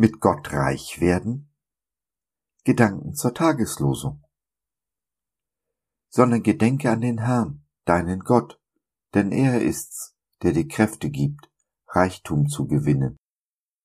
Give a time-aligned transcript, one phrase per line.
[0.00, 1.52] mit Gott reich werden?
[2.64, 4.24] Gedanken zur Tageslosung.
[6.08, 8.58] Sondern gedenke an den Herrn, deinen Gott,
[9.12, 11.52] denn er ist's, der dir Kräfte gibt,
[11.86, 13.18] Reichtum zu gewinnen,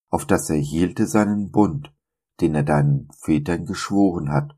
[0.10, 1.94] auf das er hielte seinen Bund,
[2.40, 4.58] den er deinen Vätern geschworen hat,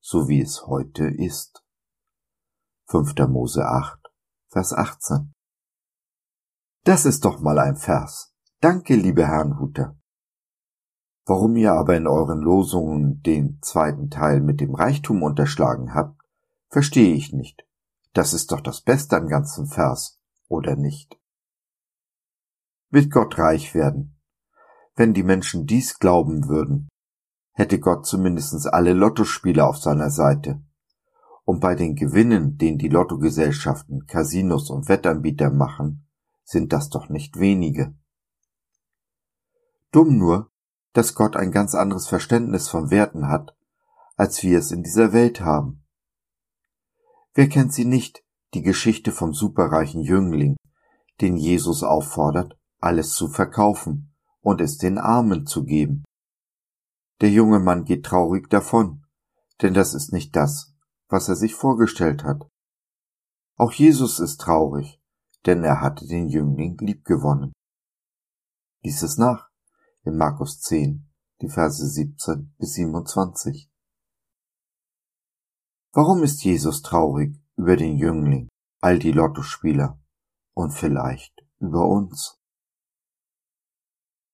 [0.00, 1.66] so wie es heute ist.
[2.86, 3.14] 5.
[3.28, 4.00] Mose 8,
[4.48, 5.34] Vers 18.
[6.84, 8.34] Das ist doch mal ein Vers.
[8.60, 9.98] Danke, liebe Herrnhuter.
[11.26, 16.20] Warum ihr aber in euren Losungen den zweiten Teil mit dem Reichtum unterschlagen habt,
[16.68, 17.66] verstehe ich nicht.
[18.12, 21.18] Das ist doch das Beste am ganzen Vers, oder nicht?
[22.90, 24.20] Mit Gott reich werden.
[24.94, 26.88] Wenn die Menschen dies glauben würden,
[27.52, 30.62] hätte Gott zumindest alle Lottospieler auf seiner Seite.
[31.44, 36.06] Und bei den Gewinnen, den die Lottogesellschaften, Casinos und Wettanbieter machen,
[36.44, 37.94] sind das doch nicht wenige.
[39.90, 40.50] Dumm nur,
[40.94, 43.54] dass Gott ein ganz anderes Verständnis von Werten hat,
[44.16, 45.84] als wir es in dieser Welt haben.
[47.34, 50.56] Wer kennt sie nicht, die Geschichte vom superreichen Jüngling,
[51.20, 56.04] den Jesus auffordert, alles zu verkaufen und es den Armen zu geben.
[57.20, 59.04] Der junge Mann geht traurig davon,
[59.62, 60.74] denn das ist nicht das,
[61.08, 62.46] was er sich vorgestellt hat.
[63.56, 65.00] Auch Jesus ist traurig,
[65.46, 67.52] denn er hatte den Jüngling liebgewonnen.
[68.82, 69.48] Lies es nach
[70.04, 71.08] in Markus 10,
[71.40, 73.70] die Verse 17 bis 27.
[75.92, 78.48] Warum ist Jesus traurig über den Jüngling,
[78.80, 79.98] all die Lottospieler
[80.52, 82.38] und vielleicht über uns?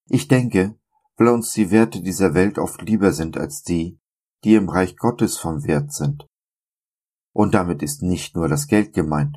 [0.06, 0.76] Ich denke,
[1.16, 4.00] weil uns die Werte dieser Welt oft lieber sind als die,
[4.42, 6.26] die im Reich Gottes vom Wert sind.
[7.32, 9.36] Und damit ist nicht nur das Geld gemeint,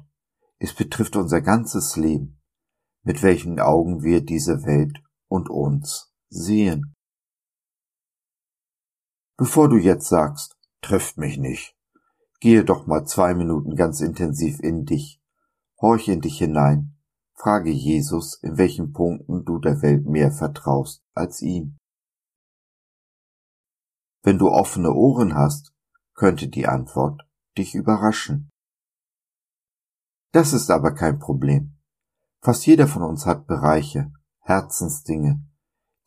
[0.58, 2.42] es betrifft unser ganzes Leben,
[3.04, 6.96] mit welchen Augen wir diese Welt und uns sehen.
[9.38, 11.76] Bevor du jetzt sagst, trifft mich nicht,
[12.40, 15.22] gehe doch mal zwei Minuten ganz intensiv in dich,
[15.82, 16.98] horch in dich hinein,
[17.34, 21.78] frage Jesus, in welchen Punkten du der Welt mehr vertraust als ihm.
[24.22, 25.74] Wenn du offene Ohren hast,
[26.14, 27.28] könnte die Antwort
[27.58, 28.50] dich überraschen.
[30.32, 31.78] Das ist aber kein Problem.
[32.42, 35.44] Fast jeder von uns hat Bereiche, Herzensdinge,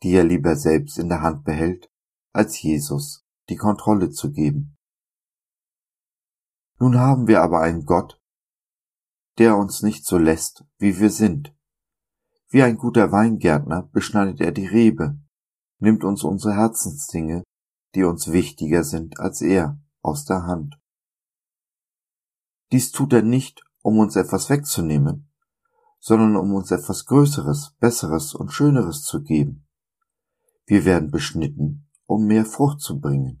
[0.03, 1.89] die er lieber selbst in der Hand behält,
[2.33, 4.77] als Jesus die Kontrolle zu geben.
[6.79, 8.21] Nun haben wir aber einen Gott,
[9.37, 11.55] der uns nicht so lässt, wie wir sind.
[12.49, 15.19] Wie ein guter Weingärtner beschneidet er die Rebe,
[15.79, 17.43] nimmt uns unsere Herzensdinge,
[17.95, 20.79] die uns wichtiger sind als er, aus der Hand.
[22.71, 25.31] Dies tut er nicht, um uns etwas wegzunehmen,
[25.99, 29.66] sondern um uns etwas Größeres, Besseres und Schöneres zu geben.
[30.67, 33.39] Wir werden beschnitten, um mehr Frucht zu bringen.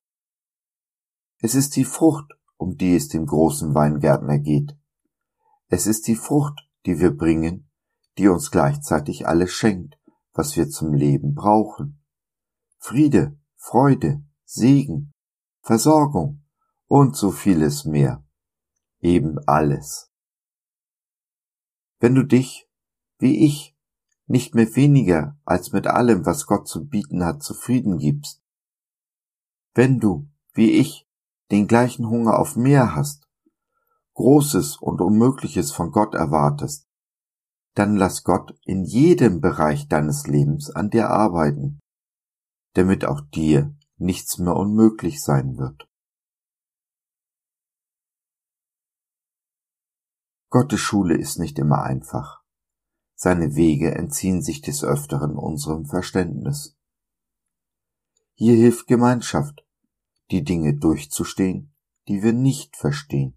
[1.39, 4.75] Es ist die Frucht, um die es dem großen Weingärtner geht.
[5.67, 7.69] Es ist die Frucht, die wir bringen,
[8.17, 9.99] die uns gleichzeitig alles schenkt,
[10.33, 12.01] was wir zum Leben brauchen.
[12.79, 15.13] Friede, Freude, Segen,
[15.61, 16.45] Versorgung
[16.87, 18.25] und so vieles mehr.
[18.99, 20.09] Eben alles.
[21.99, 22.69] Wenn du dich,
[23.19, 23.76] wie ich,
[24.27, 28.43] nicht mehr weniger als mit allem, was Gott zu bieten hat, zufrieden gibst.
[29.73, 31.07] Wenn du, wie ich,
[31.49, 33.27] den gleichen Hunger auf mehr hast,
[34.15, 36.87] Großes und Unmögliches von Gott erwartest,
[37.75, 41.79] dann lass Gott in jedem Bereich deines Lebens an dir arbeiten,
[42.73, 45.87] damit auch dir nichts mehr unmöglich sein wird.
[50.49, 52.41] Gottes Schule ist nicht immer einfach
[53.19, 56.77] seine Wege entziehen sich des Öfteren unserem Verständnis.
[58.35, 59.65] Hier hilft Gemeinschaft,
[60.29, 61.73] die Dinge durchzustehen,
[62.07, 63.35] die wir nicht verstehen.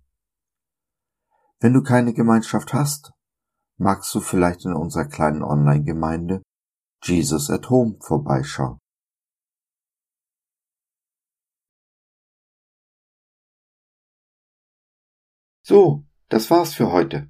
[1.60, 3.14] Wenn du keine Gemeinschaft hast,
[3.78, 6.42] magst du vielleicht in unserer kleinen Online-Gemeinde
[7.02, 8.78] Jesus at Home vorbeischauen.
[15.62, 17.29] So, das war's für heute.